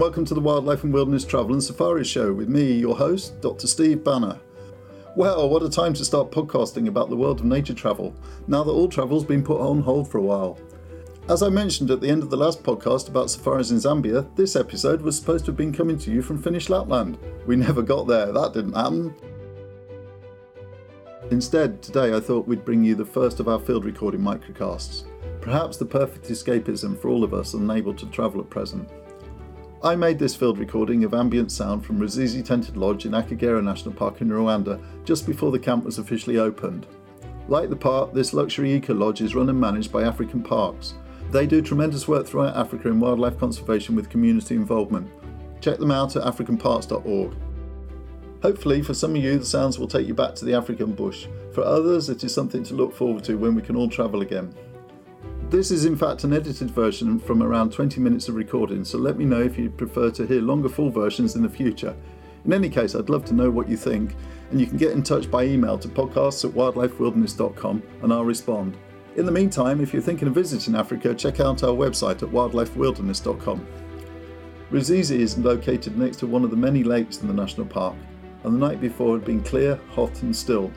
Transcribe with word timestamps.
And 0.00 0.06
welcome 0.06 0.24
to 0.24 0.34
the 0.34 0.40
Wildlife 0.40 0.82
and 0.82 0.94
Wilderness 0.94 1.26
Travel 1.26 1.52
and 1.52 1.62
Safari 1.62 2.04
Show 2.04 2.32
with 2.32 2.48
me, 2.48 2.72
your 2.72 2.96
host, 2.96 3.38
Dr. 3.42 3.66
Steve 3.66 4.02
Banner. 4.02 4.40
Well, 5.14 5.46
what 5.50 5.62
a 5.62 5.68
time 5.68 5.92
to 5.92 6.06
start 6.06 6.30
podcasting 6.30 6.88
about 6.88 7.10
the 7.10 7.16
world 7.16 7.40
of 7.40 7.44
nature 7.44 7.74
travel, 7.74 8.14
now 8.48 8.64
that 8.64 8.70
all 8.70 8.88
travel's 8.88 9.26
been 9.26 9.42
put 9.42 9.60
on 9.60 9.82
hold 9.82 10.10
for 10.10 10.16
a 10.16 10.22
while. 10.22 10.58
As 11.28 11.42
I 11.42 11.50
mentioned 11.50 11.90
at 11.90 12.00
the 12.00 12.08
end 12.08 12.22
of 12.22 12.30
the 12.30 12.36
last 12.38 12.62
podcast 12.62 13.10
about 13.10 13.30
safaris 13.30 13.72
in 13.72 13.76
Zambia, 13.76 14.34
this 14.36 14.56
episode 14.56 15.02
was 15.02 15.18
supposed 15.18 15.44
to 15.44 15.50
have 15.50 15.58
been 15.58 15.70
coming 15.70 15.98
to 15.98 16.10
you 16.10 16.22
from 16.22 16.42
Finnish 16.42 16.70
Lapland. 16.70 17.18
We 17.46 17.56
never 17.56 17.82
got 17.82 18.06
there, 18.06 18.32
that 18.32 18.54
didn't 18.54 18.72
happen. 18.72 19.14
Instead, 21.30 21.82
today 21.82 22.16
I 22.16 22.20
thought 22.20 22.48
we'd 22.48 22.64
bring 22.64 22.82
you 22.82 22.94
the 22.94 23.04
first 23.04 23.38
of 23.38 23.48
our 23.48 23.60
field 23.60 23.84
recording 23.84 24.22
microcasts, 24.22 25.04
perhaps 25.42 25.76
the 25.76 25.84
perfect 25.84 26.24
escapism 26.24 26.98
for 26.98 27.10
all 27.10 27.22
of 27.22 27.34
us 27.34 27.52
unable 27.52 27.92
to 27.92 28.06
travel 28.06 28.40
at 28.40 28.48
present. 28.48 28.88
I 29.82 29.96
made 29.96 30.18
this 30.18 30.36
field 30.36 30.58
recording 30.58 31.04
of 31.04 31.14
ambient 31.14 31.50
sound 31.50 31.86
from 31.86 31.98
Ruzizi 31.98 32.44
Tented 32.44 32.76
Lodge 32.76 33.06
in 33.06 33.12
Akagera 33.12 33.64
National 33.64 33.94
Park 33.94 34.20
in 34.20 34.28
Rwanda 34.28 34.78
just 35.06 35.26
before 35.26 35.50
the 35.50 35.58
camp 35.58 35.86
was 35.86 35.96
officially 35.96 36.36
opened. 36.36 36.86
Like 37.48 37.70
the 37.70 37.76
park, 37.76 38.12
this 38.12 38.34
luxury 38.34 38.74
eco 38.74 38.92
lodge 38.92 39.22
is 39.22 39.34
run 39.34 39.48
and 39.48 39.58
managed 39.58 39.90
by 39.90 40.02
African 40.02 40.42
Parks. 40.42 40.96
They 41.30 41.46
do 41.46 41.62
tremendous 41.62 42.06
work 42.06 42.26
throughout 42.26 42.58
Africa 42.58 42.88
in 42.88 43.00
wildlife 43.00 43.38
conservation 43.38 43.96
with 43.96 44.10
community 44.10 44.54
involvement. 44.54 45.10
Check 45.62 45.78
them 45.78 45.90
out 45.90 46.14
at 46.14 46.24
africanparks.org. 46.24 47.34
Hopefully, 48.42 48.82
for 48.82 48.92
some 48.92 49.16
of 49.16 49.22
you, 49.22 49.38
the 49.38 49.46
sounds 49.46 49.78
will 49.78 49.88
take 49.88 50.06
you 50.06 50.12
back 50.12 50.34
to 50.34 50.44
the 50.44 50.52
African 50.52 50.92
bush. 50.92 51.26
For 51.54 51.64
others, 51.64 52.10
it 52.10 52.22
is 52.22 52.34
something 52.34 52.62
to 52.64 52.74
look 52.74 52.94
forward 52.94 53.24
to 53.24 53.36
when 53.36 53.54
we 53.54 53.62
can 53.62 53.76
all 53.76 53.88
travel 53.88 54.20
again. 54.20 54.54
This 55.50 55.72
is 55.72 55.84
in 55.84 55.96
fact 55.96 56.22
an 56.22 56.32
edited 56.32 56.70
version 56.70 57.18
from 57.18 57.42
around 57.42 57.72
20 57.72 58.00
minutes 58.00 58.28
of 58.28 58.36
recording, 58.36 58.84
so 58.84 58.98
let 58.98 59.18
me 59.18 59.24
know 59.24 59.42
if 59.42 59.58
you'd 59.58 59.76
prefer 59.76 60.08
to 60.12 60.24
hear 60.24 60.40
longer 60.40 60.68
full 60.68 60.90
versions 60.90 61.34
in 61.34 61.42
the 61.42 61.48
future. 61.48 61.96
In 62.44 62.52
any 62.52 62.68
case, 62.68 62.94
I'd 62.94 63.10
love 63.10 63.24
to 63.24 63.34
know 63.34 63.50
what 63.50 63.68
you 63.68 63.76
think, 63.76 64.14
and 64.52 64.60
you 64.60 64.68
can 64.68 64.76
get 64.76 64.92
in 64.92 65.02
touch 65.02 65.28
by 65.28 65.42
email 65.42 65.76
to 65.76 65.88
podcasts 65.88 66.44
at 66.44 66.54
wildlifewilderness.com 66.54 67.82
and 68.00 68.12
I'll 68.12 68.24
respond. 68.24 68.76
In 69.16 69.26
the 69.26 69.32
meantime, 69.32 69.80
if 69.80 69.92
you're 69.92 70.00
thinking 70.00 70.28
of 70.28 70.34
visiting 70.34 70.76
Africa, 70.76 71.16
check 71.16 71.40
out 71.40 71.64
our 71.64 71.74
website 71.74 72.22
at 72.22 72.28
wildlifewilderness.com. 72.28 73.66
Ruzizi 74.70 75.18
is 75.18 75.36
located 75.36 75.98
next 75.98 76.18
to 76.18 76.28
one 76.28 76.44
of 76.44 76.50
the 76.50 76.56
many 76.56 76.84
lakes 76.84 77.22
in 77.22 77.26
the 77.26 77.34
national 77.34 77.66
park, 77.66 77.96
and 78.44 78.54
the 78.54 78.68
night 78.68 78.80
before 78.80 79.16
had 79.16 79.24
been 79.24 79.42
clear, 79.42 79.80
hot, 79.90 80.22
and 80.22 80.34
still, 80.34 80.70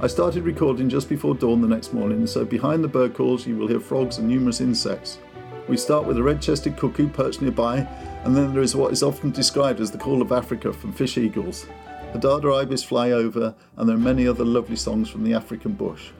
I 0.00 0.06
started 0.06 0.44
recording 0.44 0.88
just 0.88 1.08
before 1.08 1.34
dawn 1.34 1.60
the 1.60 1.66
next 1.66 1.92
morning, 1.92 2.24
so 2.24 2.44
behind 2.44 2.84
the 2.84 2.88
bird 2.88 3.14
calls 3.14 3.48
you 3.48 3.56
will 3.56 3.66
hear 3.66 3.80
frogs 3.80 4.18
and 4.18 4.28
numerous 4.28 4.60
insects. 4.60 5.18
We 5.66 5.76
start 5.76 6.06
with 6.06 6.16
a 6.18 6.22
red 6.22 6.40
chested 6.40 6.76
cuckoo 6.76 7.08
perched 7.08 7.42
nearby, 7.42 7.78
and 8.22 8.36
then 8.36 8.52
there 8.52 8.62
is 8.62 8.76
what 8.76 8.92
is 8.92 9.02
often 9.02 9.32
described 9.32 9.80
as 9.80 9.90
the 9.90 9.98
call 9.98 10.22
of 10.22 10.30
Africa 10.30 10.72
from 10.72 10.92
fish 10.92 11.18
eagles. 11.18 11.66
The 12.12 12.20
Hadada 12.20 12.62
ibis 12.62 12.84
fly 12.84 13.10
over, 13.10 13.56
and 13.76 13.88
there 13.88 13.96
are 13.96 13.98
many 13.98 14.28
other 14.28 14.44
lovely 14.44 14.76
songs 14.76 15.10
from 15.10 15.24
the 15.24 15.34
African 15.34 15.72
bush. 15.72 16.10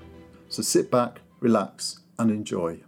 So 0.49 0.61
sit 0.61 0.91
back, 0.91 1.21
relax, 1.39 2.01
and 2.19 2.33
enjoy. 2.33 2.81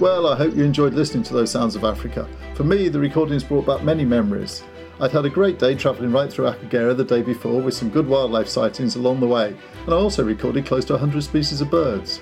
Well, 0.00 0.28
I 0.28 0.36
hope 0.36 0.54
you 0.54 0.62
enjoyed 0.62 0.94
listening 0.94 1.24
to 1.24 1.34
those 1.34 1.50
sounds 1.50 1.74
of 1.74 1.82
Africa. 1.82 2.28
For 2.54 2.62
me, 2.62 2.88
the 2.88 3.00
recordings 3.00 3.42
brought 3.42 3.66
back 3.66 3.82
many 3.82 4.04
memories. 4.04 4.62
I'd 5.00 5.10
had 5.10 5.24
a 5.24 5.30
great 5.30 5.58
day 5.58 5.74
travelling 5.74 6.12
right 6.12 6.32
through 6.32 6.46
Akagera 6.46 6.96
the 6.96 7.02
day 7.02 7.20
before 7.20 7.60
with 7.60 7.74
some 7.74 7.90
good 7.90 8.06
wildlife 8.06 8.48
sightings 8.48 8.94
along 8.94 9.18
the 9.18 9.26
way, 9.26 9.56
and 9.84 9.94
I 9.94 9.96
also 9.96 10.24
recorded 10.24 10.66
close 10.66 10.84
to 10.84 10.92
100 10.92 11.22
species 11.24 11.60
of 11.60 11.70
birds. 11.70 12.20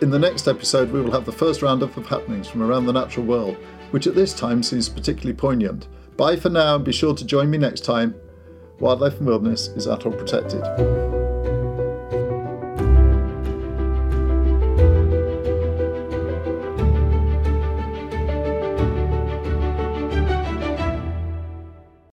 In 0.00 0.10
the 0.10 0.18
next 0.18 0.46
episode, 0.46 0.92
we 0.92 1.00
will 1.00 1.10
have 1.10 1.24
the 1.24 1.32
first 1.32 1.60
roundup 1.60 1.96
of 1.96 2.06
happenings 2.06 2.46
from 2.46 2.62
around 2.62 2.86
the 2.86 2.92
natural 2.92 3.26
world, 3.26 3.56
which 3.90 4.06
at 4.06 4.14
this 4.14 4.32
time 4.32 4.62
seems 4.62 4.88
particularly 4.88 5.36
poignant. 5.36 5.88
Bye 6.16 6.36
for 6.36 6.50
now, 6.50 6.76
and 6.76 6.84
be 6.84 6.92
sure 6.92 7.16
to 7.16 7.24
join 7.24 7.50
me 7.50 7.58
next 7.58 7.84
time. 7.84 8.14
Wildlife 8.78 9.18
and 9.18 9.26
Wilderness 9.26 9.68
is 9.68 9.88
at 9.88 10.06
all 10.06 10.12
Protected. 10.12 11.21